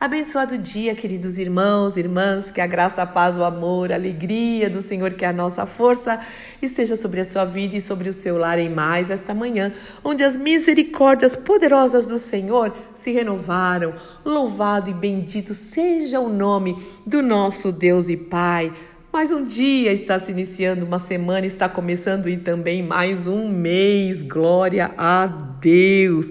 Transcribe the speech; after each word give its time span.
Abençoado 0.00 0.56
dia, 0.56 0.94
queridos 0.94 1.38
irmãos, 1.38 1.96
irmãs, 1.96 2.52
que 2.52 2.60
a 2.60 2.68
graça, 2.68 3.02
a 3.02 3.06
paz, 3.06 3.36
o 3.36 3.42
amor, 3.42 3.90
a 3.90 3.96
alegria 3.96 4.70
do 4.70 4.80
Senhor, 4.80 5.12
que 5.14 5.24
é 5.24 5.28
a 5.28 5.32
nossa 5.32 5.66
força, 5.66 6.20
esteja 6.62 6.94
sobre 6.94 7.20
a 7.20 7.24
sua 7.24 7.44
vida 7.44 7.76
e 7.76 7.80
sobre 7.80 8.08
o 8.08 8.12
seu 8.12 8.38
lar 8.38 8.60
em 8.60 8.68
mais 8.68 9.10
esta 9.10 9.34
manhã, 9.34 9.72
onde 10.04 10.22
as 10.22 10.36
misericórdias 10.36 11.34
poderosas 11.34 12.06
do 12.06 12.16
Senhor 12.16 12.72
se 12.94 13.10
renovaram. 13.10 13.92
Louvado 14.24 14.88
e 14.88 14.94
bendito 14.94 15.52
seja 15.52 16.20
o 16.20 16.28
nome 16.28 16.76
do 17.04 17.20
nosso 17.20 17.72
Deus 17.72 18.08
e 18.08 18.16
Pai. 18.16 18.72
Mais 19.12 19.32
um 19.32 19.42
dia 19.42 19.92
está 19.92 20.16
se 20.20 20.30
iniciando, 20.30 20.86
uma 20.86 21.00
semana 21.00 21.44
está 21.44 21.68
começando 21.68 22.28
e 22.28 22.36
também 22.36 22.84
mais 22.84 23.26
um 23.26 23.48
mês. 23.48 24.22
Glória 24.22 24.92
a 24.96 25.26
Deus. 25.26 26.30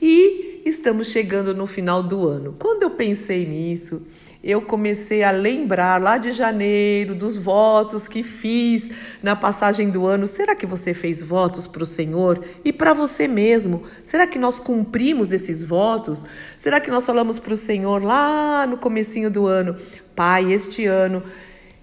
E 0.00 0.51
estamos 0.64 1.08
chegando 1.08 1.54
no 1.54 1.66
final 1.66 2.02
do 2.02 2.26
ano. 2.28 2.56
Quando 2.58 2.82
eu 2.82 2.90
pensei 2.90 3.46
nisso, 3.46 4.02
eu 4.42 4.60
comecei 4.60 5.22
a 5.22 5.30
lembrar 5.30 6.00
lá 6.02 6.18
de 6.18 6.32
janeiro 6.32 7.14
dos 7.14 7.36
votos 7.36 8.08
que 8.08 8.22
fiz 8.22 8.90
na 9.22 9.36
passagem 9.36 9.88
do 9.88 10.06
ano. 10.06 10.26
Será 10.26 10.56
que 10.56 10.66
você 10.66 10.92
fez 10.92 11.22
votos 11.22 11.66
para 11.66 11.82
o 11.82 11.86
Senhor 11.86 12.44
e 12.64 12.72
para 12.72 12.92
você 12.92 13.28
mesmo? 13.28 13.84
Será 14.02 14.26
que 14.26 14.38
nós 14.38 14.58
cumprimos 14.58 15.30
esses 15.30 15.62
votos? 15.62 16.24
Será 16.56 16.80
que 16.80 16.90
nós 16.90 17.06
falamos 17.06 17.38
para 17.38 17.54
o 17.54 17.56
Senhor 17.56 18.02
lá 18.02 18.66
no 18.66 18.76
comecinho 18.76 19.30
do 19.30 19.46
ano, 19.46 19.76
Pai, 20.14 20.52
este 20.52 20.86
ano 20.86 21.22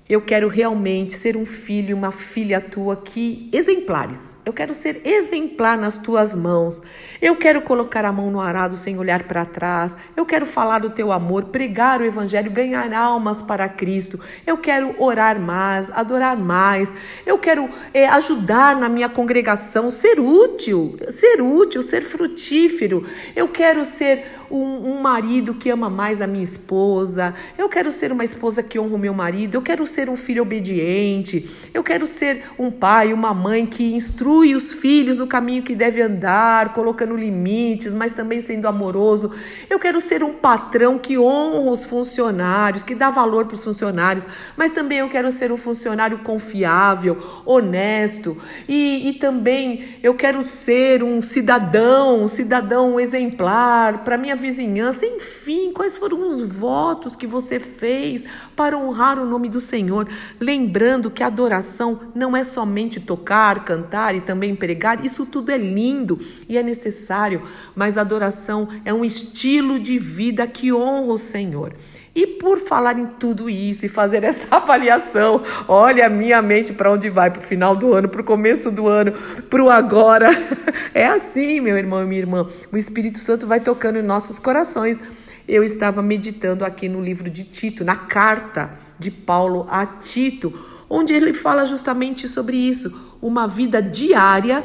eu 0.10 0.22
quero 0.22 0.48
realmente 0.48 1.14
ser 1.14 1.38
um 1.38 1.46
filho 1.46 1.96
uma 1.96 2.12
filha 2.12 2.60
tua 2.60 2.96
que 2.96 3.48
exemplares. 3.52 4.38
Eu 4.44 4.52
quero 4.52 4.74
ser 4.74 5.02
exemplar 5.06 5.78
nas 5.78 5.98
tuas 6.00 6.36
mãos. 6.36 6.82
Eu 7.22 7.36
quero 7.36 7.62
colocar 7.62 8.04
a 8.06 8.12
mão 8.12 8.32
no 8.32 8.40
arado 8.40 8.76
sem 8.76 8.98
olhar 8.98 9.24
para 9.24 9.46
trás. 9.46 9.96
Eu 10.16 10.26
quero 10.26 10.48
falar 10.48 10.80
do 10.80 10.90
teu 10.90 11.12
amor, 11.12 11.46
pregar 11.46 12.02
o 12.02 12.06
evangelho, 12.06 12.50
ganhar 12.50 12.92
almas 12.94 13.42
para 13.42 13.70
Cristo. 13.70 14.20
Eu 14.48 14.58
quero 14.58 14.96
orar 14.98 15.40
mais, 15.40 15.92
adorar 15.92 16.38
mais. 16.38 16.92
Eu 17.26 17.38
quero 17.38 17.70
é, 17.94 18.08
ajudar 18.08 18.76
na 18.76 18.90
minha 18.90 19.10
congregação, 19.10 19.92
ser 19.92 20.20
útil, 20.20 20.98
ser 21.10 21.42
útil, 21.42 21.84
ser 21.84 22.02
frutífero. 22.02 23.06
Eu 23.36 23.48
quero 23.48 23.86
ser 23.86 24.26
um, 24.50 24.94
um 24.94 25.02
marido 25.02 25.54
que 25.54 25.70
ama 25.70 25.90
mais 25.90 26.22
a 26.22 26.28
minha 26.28 26.44
esposa. 26.44 27.34
Eu 27.58 27.70
quero 27.70 27.92
ser 27.92 28.12
uma 28.12 28.24
esposa 28.24 28.64
que 28.64 28.80
honra 28.80 28.96
o 28.96 29.00
meu 29.00 29.14
marido. 29.14 29.56
Eu 29.56 29.62
quero 29.62 29.86
ser 29.86 30.10
um 30.10 30.16
filho 30.16 30.42
obediente. 30.42 31.50
Eu 31.74 31.84
quero 31.84 32.08
ser 32.08 32.44
um 32.58 32.72
pai, 32.72 33.14
uma 33.14 33.34
mãe 33.34 33.66
que 33.66 33.94
instrui 33.94 34.56
os 34.56 34.74
filhos 34.74 35.18
no 35.18 35.28
caminho 35.28 35.64
que 35.64 35.76
deve 35.76 36.02
andar, 36.02 36.74
colocando 36.74 37.16
limites, 37.16 37.94
mas 37.94 38.14
também 38.14 38.42
sendo 38.42 38.68
amoroso. 38.68 39.32
Eu 39.70 39.80
quero 39.80 40.02
ser 40.02 40.24
um 40.24 40.34
patrão 40.34 40.98
que 40.98 41.18
honra 41.18 41.72
os 41.72 41.84
funcionários, 41.84 42.84
que 42.84 42.96
dá 42.96 43.10
valor 43.10 43.46
para 43.46 43.56
os 43.56 43.64
funcionários, 43.64 44.26
mas 44.58 44.72
também 44.72 45.00
eu 45.00 45.10
quero 45.10 45.32
ser 45.32 45.52
um 45.52 45.58
funcionário 45.58 46.20
confiável, 46.20 47.18
honesto. 47.46 48.38
E, 48.68 49.10
e 49.10 49.14
também 49.14 49.98
eu 50.02 50.16
quero 50.16 50.42
ser 50.44 51.04
um 51.04 51.22
cidadão, 51.22 52.24
um 52.24 52.28
cidadão 52.28 53.00
exemplar 53.00 54.04
para 54.04 54.18
minha 54.18 54.36
vizinhança, 54.40 55.06
enfim, 55.06 55.72
quais 55.72 55.98
foram 55.98 56.28
os 56.28 56.42
votos 56.42 57.16
que 57.16 57.28
você 57.28 57.60
fez 57.60 58.26
para 58.56 58.78
honrar 58.78 59.20
o 59.20 59.26
nome 59.26 59.50
do 59.50 59.62
Senhor? 59.62 60.08
Lembrando 60.40 61.12
que 61.12 61.22
adoração 61.22 62.00
não 62.16 62.36
é 62.36 62.44
somente 62.44 63.00
tocar, 63.00 63.64
cantar 63.64 64.16
e 64.16 64.22
também 64.22 64.56
pregar, 64.56 65.06
isso 65.06 65.26
tudo 65.26 65.52
é 65.52 65.58
lindo 65.58 66.20
e 66.48 66.58
é 66.58 66.64
necessário, 66.64 67.44
mas 67.76 67.98
adoração 67.98 68.68
é 68.84 68.94
um 68.94 69.06
estilo 69.06 69.80
de 69.80 69.98
vida 69.98 70.48
que 70.48 70.74
honra 70.74 71.14
o 71.14 71.18
Senhor. 71.18 71.76
E 72.20 72.28
por 72.28 72.60
falar 72.60 73.00
em 73.00 73.06
tudo 73.06 73.50
isso 73.50 73.86
e 73.86 73.88
fazer 73.88 74.26
essa 74.26 74.46
avaliação, 74.54 75.42
olha 75.70 76.06
a 76.06 76.10
minha 76.10 76.42
mente 76.42 76.74
para 76.74 76.92
onde 76.92 77.10
vai, 77.10 77.32
para 77.32 77.40
o 77.40 77.42
final 77.42 77.78
do 77.78 77.94
ano, 77.94 78.10
para 78.10 78.20
o 78.20 78.26
começo 78.26 78.70
do 78.70 78.90
ano, 78.90 79.14
para 79.50 79.64
o 79.64 79.70
agora. 79.70 80.30
É 80.94 81.06
assim, 81.06 81.62
meu 81.62 81.78
irmão 81.78 82.04
e 82.04 82.06
minha 82.06 82.20
irmã. 82.20 82.48
O 82.72 82.78
Espírito 82.78 83.20
Santo 83.20 83.46
vai 83.46 83.60
tocando 83.60 84.00
em 84.00 84.02
nossos 84.02 84.40
corações. 84.40 85.00
Eu 85.48 85.64
estava 85.64 86.02
meditando 86.02 86.66
aqui 86.66 86.90
no 86.90 87.00
livro 87.00 87.30
de 87.30 87.44
Tito, 87.44 87.86
na 87.86 87.96
carta 87.96 88.72
de 88.98 89.12
Paulo 89.12 89.66
a 89.70 89.86
Tito, 89.86 90.52
onde 90.90 91.14
ele 91.14 91.32
fala 91.32 91.66
justamente 91.66 92.28
sobre 92.28 92.58
isso, 92.58 92.92
uma 93.22 93.48
vida 93.48 93.82
diária 93.82 94.64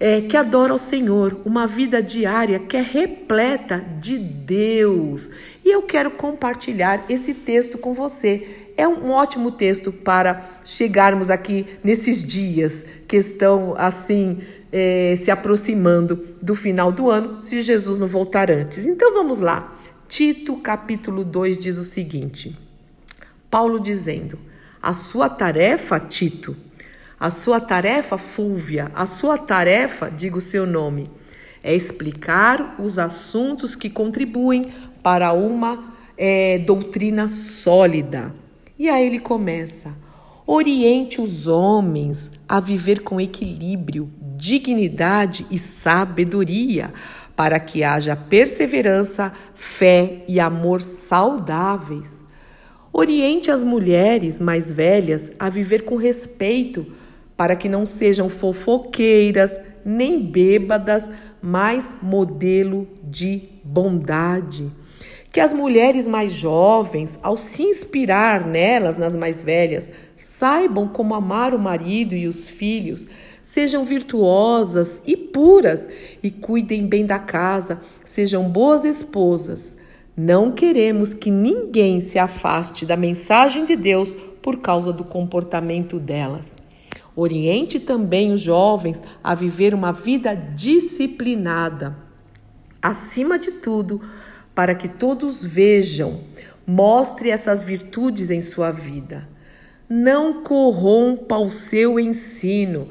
é, 0.00 0.20
que 0.20 0.36
adora 0.36 0.72
o 0.72 0.78
Senhor, 0.78 1.40
uma 1.44 1.66
vida 1.66 2.02
diária 2.02 2.58
que 2.58 2.76
é 2.76 2.80
repleta 2.80 3.84
de 4.00 4.16
Deus. 4.18 5.30
E 5.64 5.70
eu 5.70 5.82
quero 5.82 6.10
compartilhar 6.12 7.04
esse 7.08 7.34
texto 7.34 7.76
com 7.78 7.92
você. 7.92 8.68
É 8.76 8.86
um 8.86 9.10
ótimo 9.10 9.50
texto 9.50 9.90
para 9.90 10.48
chegarmos 10.64 11.30
aqui 11.30 11.66
nesses 11.82 12.24
dias 12.24 12.84
que 13.08 13.16
estão 13.16 13.74
assim 13.76 14.38
é, 14.70 15.16
se 15.18 15.30
aproximando 15.30 16.36
do 16.40 16.54
final 16.54 16.92
do 16.92 17.10
ano, 17.10 17.40
se 17.40 17.60
Jesus 17.60 17.98
não 17.98 18.06
voltar 18.06 18.50
antes. 18.50 18.86
Então 18.86 19.12
vamos 19.12 19.40
lá. 19.40 19.76
Tito, 20.08 20.56
capítulo 20.58 21.24
2, 21.24 21.58
diz 21.58 21.76
o 21.76 21.84
seguinte: 21.84 22.56
Paulo 23.50 23.80
dizendo: 23.80 24.38
A 24.80 24.94
sua 24.94 25.28
tarefa, 25.28 25.98
Tito, 25.98 26.56
a 27.20 27.30
sua 27.30 27.58
tarefa, 27.60 28.16
Fúvia, 28.16 28.92
a 28.94 29.04
sua 29.04 29.36
tarefa, 29.36 30.08
diga 30.08 30.38
o 30.38 30.40
seu 30.40 30.64
nome, 30.64 31.06
é 31.64 31.74
explicar 31.74 32.76
os 32.78 32.96
assuntos 32.96 33.74
que 33.74 33.90
contribuem 33.90 34.64
para 35.02 35.32
uma 35.32 35.92
é, 36.16 36.58
doutrina 36.58 37.26
sólida. 37.26 38.32
E 38.78 38.88
aí 38.88 39.04
ele 39.04 39.18
começa: 39.18 39.92
oriente 40.46 41.20
os 41.20 41.48
homens 41.48 42.30
a 42.48 42.60
viver 42.60 43.02
com 43.02 43.20
equilíbrio, 43.20 44.08
dignidade 44.36 45.44
e 45.50 45.58
sabedoria, 45.58 46.94
para 47.34 47.58
que 47.58 47.82
haja 47.82 48.14
perseverança, 48.14 49.32
fé 49.56 50.24
e 50.28 50.38
amor 50.38 50.82
saudáveis. 50.82 52.22
Oriente 52.92 53.50
as 53.50 53.64
mulheres 53.64 54.38
mais 54.38 54.70
velhas 54.70 55.32
a 55.36 55.50
viver 55.50 55.84
com 55.84 55.96
respeito 55.96 56.86
para 57.38 57.54
que 57.54 57.68
não 57.68 57.86
sejam 57.86 58.28
fofoqueiras 58.28 59.60
nem 59.84 60.20
bêbadas, 60.20 61.08
mas 61.40 61.94
modelo 62.02 62.88
de 63.04 63.48
bondade. 63.62 64.72
Que 65.30 65.38
as 65.38 65.52
mulheres 65.52 66.08
mais 66.08 66.32
jovens, 66.32 67.16
ao 67.22 67.36
se 67.36 67.62
inspirar 67.62 68.44
nelas, 68.44 68.96
nas 68.96 69.14
mais 69.14 69.40
velhas, 69.40 69.88
saibam 70.16 70.88
como 70.88 71.14
amar 71.14 71.54
o 71.54 71.60
marido 71.60 72.12
e 72.12 72.26
os 72.26 72.50
filhos, 72.50 73.06
sejam 73.40 73.84
virtuosas 73.84 75.00
e 75.06 75.16
puras 75.16 75.88
e 76.20 76.32
cuidem 76.32 76.88
bem 76.88 77.06
da 77.06 77.20
casa, 77.20 77.80
sejam 78.04 78.48
boas 78.48 78.84
esposas. 78.84 79.76
Não 80.16 80.50
queremos 80.50 81.14
que 81.14 81.30
ninguém 81.30 82.00
se 82.00 82.18
afaste 82.18 82.84
da 82.84 82.96
mensagem 82.96 83.64
de 83.64 83.76
Deus 83.76 84.12
por 84.42 84.58
causa 84.58 84.92
do 84.92 85.04
comportamento 85.04 86.00
delas. 86.00 86.56
Oriente 87.20 87.80
também 87.80 88.32
os 88.32 88.40
jovens 88.40 89.02
a 89.24 89.34
viver 89.34 89.74
uma 89.74 89.90
vida 89.90 90.36
disciplinada. 90.36 91.96
Acima 92.80 93.36
de 93.36 93.50
tudo, 93.50 94.00
para 94.54 94.72
que 94.72 94.86
todos 94.86 95.44
vejam, 95.44 96.20
mostre 96.64 97.28
essas 97.28 97.60
virtudes 97.60 98.30
em 98.30 98.40
sua 98.40 98.70
vida. 98.70 99.28
Não 99.88 100.44
corrompa 100.44 101.36
o 101.38 101.50
seu 101.50 101.98
ensino. 101.98 102.88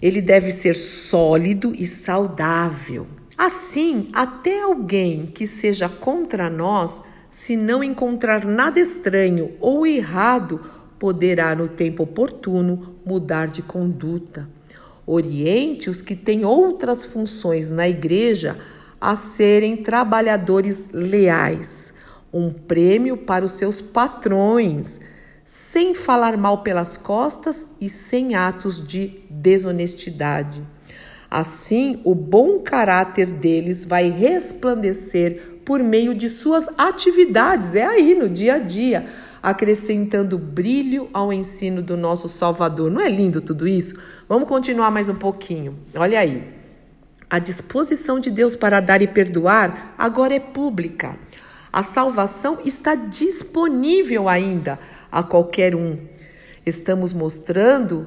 Ele 0.00 0.22
deve 0.22 0.50
ser 0.50 0.74
sólido 0.74 1.74
e 1.78 1.84
saudável. 1.84 3.06
Assim, 3.36 4.08
até 4.14 4.62
alguém 4.62 5.26
que 5.26 5.46
seja 5.46 5.86
contra 5.86 6.48
nós, 6.48 7.02
se 7.30 7.58
não 7.58 7.84
encontrar 7.84 8.46
nada 8.46 8.80
estranho 8.80 9.52
ou 9.60 9.86
errado, 9.86 10.62
poderá, 11.04 11.54
no 11.54 11.68
tempo 11.68 12.04
oportuno, 12.04 12.94
mudar 13.04 13.48
de 13.48 13.60
conduta. 13.60 14.48
Oriente 15.06 15.90
os 15.90 16.00
que 16.00 16.16
têm 16.16 16.46
outras 16.46 17.04
funções 17.04 17.68
na 17.68 17.86
igreja 17.86 18.56
a 18.98 19.14
serem 19.14 19.76
trabalhadores 19.76 20.88
leais, 20.94 21.92
um 22.32 22.50
prêmio 22.50 23.18
para 23.18 23.44
os 23.44 23.52
seus 23.52 23.82
patrões, 23.82 24.98
sem 25.44 25.92
falar 25.92 26.38
mal 26.38 26.62
pelas 26.62 26.96
costas 26.96 27.66
e 27.78 27.90
sem 27.90 28.34
atos 28.34 28.82
de 28.82 29.20
desonestidade. 29.28 30.66
Assim, 31.30 32.00
o 32.02 32.14
bom 32.14 32.60
caráter 32.60 33.28
deles 33.28 33.84
vai 33.84 34.08
resplandecer 34.08 35.60
por 35.66 35.82
meio 35.82 36.14
de 36.14 36.30
suas 36.30 36.66
atividades, 36.78 37.74
é 37.74 37.84
aí 37.84 38.14
no 38.14 38.26
dia 38.26 38.54
a 38.54 38.58
dia 38.58 39.06
acrescentando 39.44 40.38
brilho 40.38 41.10
ao 41.12 41.30
ensino 41.30 41.82
do 41.82 41.98
nosso 41.98 42.30
Salvador. 42.30 42.90
Não 42.90 43.02
é 43.02 43.10
lindo 43.10 43.42
tudo 43.42 43.68
isso? 43.68 43.94
Vamos 44.26 44.48
continuar 44.48 44.90
mais 44.90 45.10
um 45.10 45.14
pouquinho. 45.14 45.76
Olha 45.94 46.18
aí. 46.18 46.48
A 47.28 47.38
disposição 47.38 48.18
de 48.18 48.30
Deus 48.30 48.56
para 48.56 48.80
dar 48.80 49.02
e 49.02 49.06
perdoar 49.06 49.94
agora 49.98 50.34
é 50.34 50.40
pública. 50.40 51.18
A 51.70 51.82
salvação 51.82 52.60
está 52.64 52.94
disponível 52.94 54.30
ainda 54.30 54.78
a 55.12 55.22
qualquer 55.22 55.74
um. 55.74 55.98
Estamos 56.64 57.12
mostrando 57.12 58.06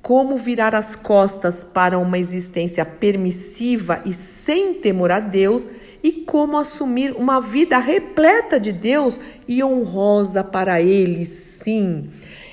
como 0.00 0.36
virar 0.36 0.76
as 0.76 0.94
costas 0.94 1.64
para 1.64 1.98
uma 1.98 2.20
existência 2.20 2.84
permissiva 2.84 4.00
e 4.04 4.12
sem 4.12 4.74
temor 4.74 5.10
a 5.10 5.18
Deus 5.18 5.68
e 6.02 6.12
como 6.12 6.56
assumir 6.56 7.12
uma 7.12 7.40
vida 7.40 7.78
repleta 7.78 8.58
de 8.58 8.72
Deus 8.72 9.20
e 9.46 9.62
honrosa 9.62 10.44
para 10.44 10.80
Ele, 10.80 11.24
sim. 11.24 12.08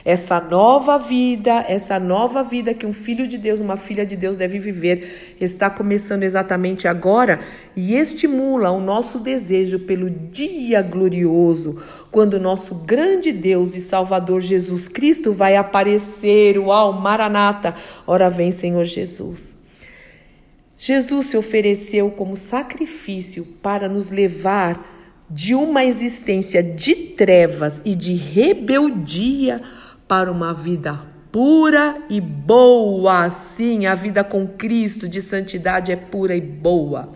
Essa 0.06 0.40
nova 0.40 1.00
vida, 1.00 1.66
essa 1.68 1.98
nova 1.98 2.44
vida 2.44 2.76
que 2.76 2.86
um 2.86 2.94
filho 2.94 3.28
de 3.28 3.40
Deus, 3.40 3.60
uma 3.60 3.76
filha 3.76 4.06
de 4.06 4.16
Deus 4.16 4.38
deve 4.38 4.60
viver, 4.60 5.36
está 5.42 5.68
começando 5.68 6.22
exatamente 6.22 6.88
agora 6.88 7.40
e 7.76 7.96
estimula 7.96 8.70
o 8.70 8.80
nosso 8.80 9.18
desejo 9.18 9.80
pelo 9.80 10.08
dia 10.08 10.84
glorioso, 10.84 11.78
quando 12.12 12.40
nosso 12.40 12.76
grande 12.76 13.32
Deus 13.32 13.76
e 13.76 13.82
Salvador 13.82 14.42
Jesus 14.42 14.88
Cristo 14.88 15.34
vai 15.34 15.56
aparecer. 15.56 16.60
Uau, 16.60 16.94
Maranata! 16.94 17.74
Ora 18.06 18.30
vem, 18.30 18.52
Senhor 18.52 18.84
Jesus. 18.84 19.65
Jesus 20.78 21.28
se 21.28 21.38
ofereceu 21.38 22.12
como 22.12 22.36
sacrifício 22.36 23.46
para 23.62 23.88
nos 23.88 24.12
levar 24.12 24.94
de 25.30 25.56
uma 25.56 25.84
existência 25.84 26.62
de 26.62 26.96
trevas 26.96 27.82
e 27.84 27.96
de 27.96 28.14
rebeldia 28.14 29.62
para 30.08 30.32
uma 30.32 30.54
vida 30.54 31.16
pura 31.36 31.98
e 32.10 32.22
boa. 32.22 33.30
Sim, 33.30 33.88
a 33.88 33.94
vida 33.94 34.24
com 34.24 34.48
Cristo 34.48 35.06
de 35.06 35.22
santidade 35.22 35.92
é 35.92 35.96
pura 35.98 36.34
e 36.34 36.40
boa, 36.40 37.14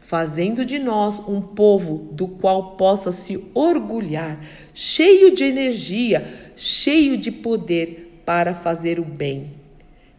fazendo 0.00 0.64
de 0.64 0.76
nós 0.76 1.20
um 1.28 1.40
povo 1.40 2.08
do 2.12 2.26
qual 2.26 2.72
possa 2.72 3.12
se 3.12 3.44
orgulhar, 3.54 4.40
cheio 4.74 5.34
de 5.34 5.44
energia, 5.44 6.50
cheio 6.56 7.16
de 7.16 7.30
poder 7.30 8.22
para 8.26 8.54
fazer 8.54 8.98
o 8.98 9.04
bem. 9.04 9.52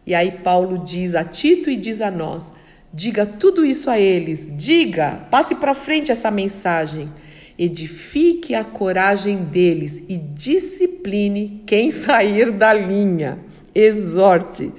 E 0.06 0.14
aí 0.14 0.30
Paulo 0.30 0.78
diz 0.78 1.14
a 1.14 1.22
Tito 1.22 1.68
e 1.68 1.76
diz 1.76 2.00
a 2.00 2.10
nós: 2.10 2.50
diga 2.92 3.24
tudo 3.26 3.64
isso 3.64 3.88
a 3.88 3.98
eles, 3.98 4.52
diga, 4.56 5.26
passe 5.30 5.54
para 5.54 5.74
frente 5.74 6.10
essa 6.10 6.30
mensagem 6.30 7.10
edifique 7.58 8.54
a 8.54 8.64
coragem 8.64 9.36
deles 9.44 10.02
e 10.08 10.16
discipline 10.16 11.62
quem 11.66 11.90
sair 11.92 12.50
da 12.50 12.72
linha. 12.72 13.38
Exorte. 13.74 14.72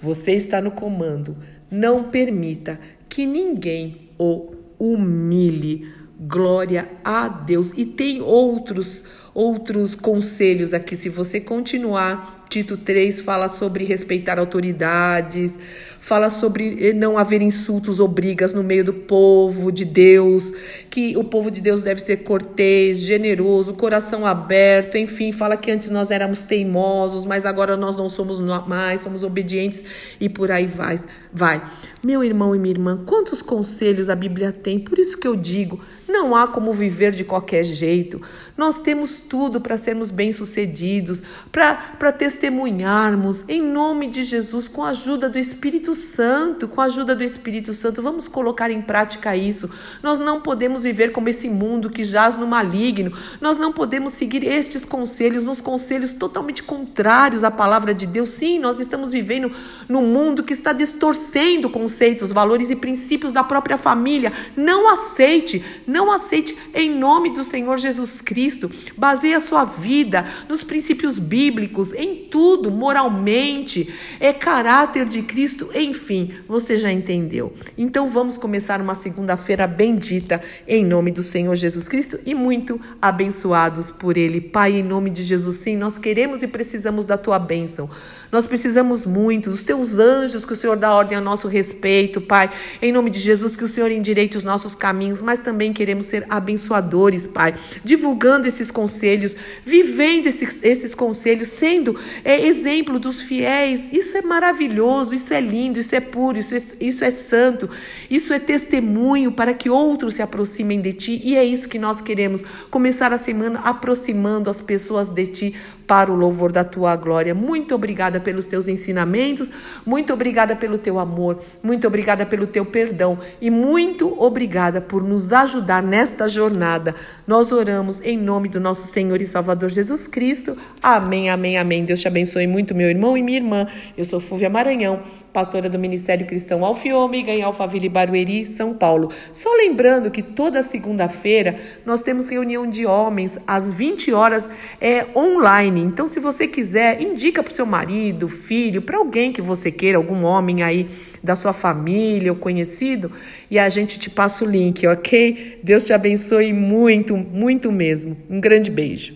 Você 0.00 0.32
está 0.32 0.60
no 0.60 0.70
comando. 0.70 1.36
Não 1.70 2.04
permita 2.04 2.80
que 3.08 3.26
ninguém 3.26 4.10
o 4.18 4.54
humilhe. 4.78 5.92
Glória 6.18 6.88
a 7.04 7.28
Deus. 7.28 7.72
E 7.76 7.84
tem 7.84 8.20
outros 8.20 9.04
outros 9.34 9.94
conselhos 9.94 10.74
aqui 10.74 10.94
se 10.94 11.08
você 11.08 11.40
continuar 11.40 12.41
Tito 12.52 12.76
3 12.76 13.22
fala 13.22 13.48
sobre 13.48 13.82
respeitar 13.82 14.38
autoridades, 14.38 15.58
fala 15.98 16.28
sobre 16.28 16.88
eh, 16.88 16.92
não 16.92 17.16
haver 17.16 17.40
insultos 17.40 17.98
ou 17.98 18.06
brigas 18.06 18.52
no 18.52 18.62
meio 18.62 18.84
do 18.84 18.92
povo 18.92 19.72
de 19.72 19.86
Deus, 19.86 20.52
que 20.90 21.16
o 21.16 21.24
povo 21.24 21.50
de 21.50 21.62
Deus 21.62 21.80
deve 21.80 22.02
ser 22.02 22.18
cortês, 22.18 23.00
generoso, 23.00 23.72
coração 23.72 24.26
aberto, 24.26 24.98
enfim, 24.98 25.32
fala 25.32 25.56
que 25.56 25.70
antes 25.70 25.88
nós 25.88 26.10
éramos 26.10 26.42
teimosos, 26.42 27.24
mas 27.24 27.46
agora 27.46 27.74
nós 27.74 27.96
não 27.96 28.10
somos 28.10 28.38
mais, 28.68 29.00
somos 29.00 29.22
obedientes 29.22 29.82
e 30.20 30.28
por 30.28 30.50
aí 30.50 30.66
vai. 30.66 30.96
vai. 31.32 31.62
Meu 32.04 32.22
irmão 32.22 32.54
e 32.54 32.58
minha 32.58 32.74
irmã, 32.74 33.02
quantos 33.06 33.40
conselhos 33.40 34.10
a 34.10 34.14
Bíblia 34.14 34.52
tem? 34.52 34.78
Por 34.78 34.98
isso 34.98 35.16
que 35.16 35.26
eu 35.26 35.34
digo, 35.34 35.80
não 36.12 36.36
há 36.36 36.46
como 36.46 36.72
viver 36.72 37.12
de 37.12 37.24
qualquer 37.24 37.64
jeito. 37.64 38.20
Nós 38.56 38.78
temos 38.78 39.16
tudo 39.16 39.60
para 39.60 39.76
sermos 39.76 40.10
bem-sucedidos, 40.10 41.22
para 41.50 42.12
testemunharmos 42.12 43.44
em 43.48 43.62
nome 43.62 44.08
de 44.08 44.22
Jesus, 44.22 44.68
com 44.68 44.84
a 44.84 44.90
ajuda 44.90 45.28
do 45.28 45.38
Espírito 45.38 45.94
Santo, 45.94 46.68
com 46.68 46.80
a 46.80 46.84
ajuda 46.84 47.16
do 47.16 47.24
Espírito 47.24 47.72
Santo. 47.72 48.02
Vamos 48.02 48.28
colocar 48.28 48.70
em 48.70 48.82
prática 48.82 49.34
isso. 49.34 49.70
Nós 50.02 50.18
não 50.18 50.40
podemos 50.40 50.82
viver 50.82 51.12
como 51.12 51.28
esse 51.28 51.48
mundo 51.48 51.88
que 51.88 52.04
jaz 52.04 52.36
no 52.36 52.46
maligno. 52.46 53.12
Nós 53.40 53.56
não 53.56 53.72
podemos 53.72 54.12
seguir 54.12 54.44
estes 54.44 54.84
conselhos, 54.84 55.48
uns 55.48 55.60
conselhos 55.60 56.12
totalmente 56.12 56.62
contrários 56.62 57.42
à 57.42 57.50
palavra 57.50 57.94
de 57.94 58.06
Deus. 58.06 58.28
Sim, 58.28 58.58
nós 58.58 58.78
estamos 58.78 59.10
vivendo 59.10 59.50
num 59.88 60.02
mundo 60.02 60.42
que 60.42 60.52
está 60.52 60.72
distorcendo 60.72 61.70
conceitos, 61.70 62.32
valores 62.32 62.68
e 62.68 62.76
princípios 62.76 63.32
da 63.32 63.42
própria 63.42 63.78
família. 63.78 64.32
Não 64.54 64.92
aceite, 64.92 65.64
não 65.86 66.01
aceite 66.10 66.56
em 66.74 66.90
nome 66.90 67.30
do 67.30 67.44
Senhor 67.44 67.78
Jesus 67.78 68.20
Cristo. 68.20 68.70
Baseie 68.96 69.34
a 69.34 69.40
sua 69.40 69.64
vida 69.64 70.26
nos 70.48 70.64
princípios 70.64 71.18
bíblicos, 71.18 71.92
em 71.92 72.26
tudo, 72.30 72.70
moralmente, 72.70 73.92
é 74.18 74.32
caráter 74.32 75.04
de 75.04 75.22
Cristo, 75.22 75.70
enfim, 75.74 76.32
você 76.48 76.78
já 76.78 76.90
entendeu. 76.90 77.52
Então 77.76 78.08
vamos 78.08 78.38
começar 78.38 78.80
uma 78.80 78.94
segunda-feira 78.94 79.66
bendita 79.66 80.42
em 80.66 80.84
nome 80.84 81.10
do 81.10 81.22
Senhor 81.22 81.54
Jesus 81.54 81.88
Cristo 81.88 82.18
e 82.24 82.34
muito 82.34 82.80
abençoados 83.00 83.90
por 83.90 84.16
Ele. 84.16 84.40
Pai, 84.40 84.72
em 84.72 84.82
nome 84.82 85.10
de 85.10 85.22
Jesus, 85.22 85.56
sim, 85.56 85.76
nós 85.76 85.98
queremos 85.98 86.42
e 86.42 86.46
precisamos 86.46 87.06
da 87.06 87.18
tua 87.18 87.38
bênção. 87.38 87.90
Nós 88.30 88.46
precisamos 88.46 89.04
muito 89.04 89.50
dos 89.50 89.62
teus 89.62 89.98
anjos 89.98 90.46
que 90.46 90.54
o 90.54 90.56
Senhor 90.56 90.76
dá 90.76 90.92
ordem 90.94 91.18
a 91.18 91.20
nosso 91.20 91.48
respeito, 91.48 92.20
Pai. 92.20 92.50
Em 92.80 92.90
nome 92.90 93.10
de 93.10 93.18
Jesus, 93.18 93.54
que 93.54 93.64
o 93.64 93.68
Senhor 93.68 93.90
endireite 93.90 94.38
os 94.38 94.44
nossos 94.44 94.74
caminhos, 94.74 95.20
mas 95.20 95.40
também 95.40 95.72
queremos 95.72 95.91
ser 96.00 96.24
abençoadores, 96.30 97.26
Pai, 97.26 97.54
divulgando 97.84 98.46
esses 98.46 98.70
conselhos, 98.70 99.34
vivendo 99.64 100.28
esses, 100.28 100.62
esses 100.62 100.94
conselhos, 100.94 101.48
sendo 101.48 101.98
é, 102.24 102.46
exemplo 102.46 102.98
dos 102.98 103.20
fiéis. 103.20 103.88
Isso 103.92 104.16
é 104.16 104.22
maravilhoso, 104.22 105.12
isso 105.12 105.34
é 105.34 105.40
lindo, 105.40 105.80
isso 105.80 105.94
é 105.94 106.00
puro, 106.00 106.38
isso 106.38 106.54
é, 106.54 106.62
isso 106.80 107.04
é 107.04 107.10
santo, 107.10 107.68
isso 108.08 108.32
é 108.32 108.38
testemunho 108.38 109.32
para 109.32 109.52
que 109.52 109.68
outros 109.68 110.14
se 110.14 110.22
aproximem 110.22 110.80
de 110.80 110.92
Ti 110.92 111.20
e 111.24 111.36
é 111.36 111.44
isso 111.44 111.68
que 111.68 111.78
nós 111.78 112.00
queremos. 112.00 112.42
Começar 112.70 113.12
a 113.12 113.18
semana 113.18 113.60
aproximando 113.60 114.48
as 114.48 114.60
pessoas 114.60 115.08
de 115.08 115.26
Ti 115.26 115.54
para 115.86 116.10
o 116.10 116.14
louvor 116.14 116.52
da 116.52 116.64
Tua 116.64 116.96
glória. 116.96 117.34
Muito 117.34 117.74
obrigada 117.74 118.20
pelos 118.20 118.46
Teus 118.46 118.68
ensinamentos, 118.68 119.50
muito 119.84 120.12
obrigada 120.12 120.54
pelo 120.56 120.78
Teu 120.78 120.98
amor, 120.98 121.40
muito 121.62 121.86
obrigada 121.86 122.24
pelo 122.24 122.46
Teu 122.46 122.64
perdão 122.64 123.18
e 123.40 123.50
muito 123.50 124.16
obrigada 124.22 124.80
por 124.80 125.02
nos 125.02 125.32
ajudar 125.72 125.82
nesta 125.82 126.28
jornada. 126.28 126.94
Nós 127.26 127.50
oramos 127.52 128.00
em 128.02 128.18
nome 128.18 128.48
do 128.48 128.60
nosso 128.60 128.86
Senhor 128.92 129.22
e 129.22 129.24
Salvador 129.24 129.70
Jesus 129.70 130.06
Cristo. 130.06 130.56
Amém, 130.82 131.30
amém, 131.30 131.56
amém. 131.56 131.84
Deus 131.84 132.00
te 132.00 132.08
abençoe 132.08 132.46
muito, 132.46 132.74
meu 132.74 132.90
irmão 132.90 133.16
e 133.16 133.22
minha 133.22 133.38
irmã. 133.38 133.66
Eu 133.96 134.04
sou 134.04 134.20
Fúvia 134.20 134.50
Maranhão 134.50 135.00
pastora 135.32 135.68
do 135.68 135.78
Ministério 135.78 136.26
Cristão 136.26 136.64
Alfiômega 136.64 137.32
em 137.32 137.42
Alphaville 137.42 137.88
Barueri, 137.88 138.44
São 138.44 138.74
Paulo. 138.74 139.10
Só 139.32 139.48
lembrando 139.56 140.10
que 140.10 140.22
toda 140.22 140.62
segunda-feira 140.62 141.58
nós 141.86 142.02
temos 142.02 142.28
reunião 142.28 142.68
de 142.68 142.84
homens 142.84 143.38
às 143.46 143.72
20 143.72 144.12
horas 144.12 144.50
é 144.80 145.06
online. 145.16 145.80
Então, 145.80 146.06
se 146.06 146.20
você 146.20 146.46
quiser, 146.46 147.00
indica 147.00 147.42
para 147.42 147.50
o 147.50 147.54
seu 147.54 147.64
marido, 147.64 148.28
filho, 148.28 148.82
para 148.82 148.98
alguém 148.98 149.32
que 149.32 149.40
você 149.40 149.70
queira, 149.70 149.96
algum 149.96 150.22
homem 150.24 150.62
aí 150.62 150.88
da 151.22 151.34
sua 151.34 151.52
família 151.52 152.32
ou 152.32 152.38
conhecido, 152.38 153.12
e 153.50 153.58
a 153.58 153.68
gente 153.68 153.98
te 153.98 154.10
passa 154.10 154.44
o 154.44 154.48
link, 154.48 154.86
ok? 154.86 155.60
Deus 155.62 155.86
te 155.86 155.92
abençoe 155.92 156.52
muito, 156.52 157.16
muito 157.16 157.72
mesmo. 157.72 158.16
Um 158.28 158.40
grande 158.40 158.70
beijo. 158.70 159.14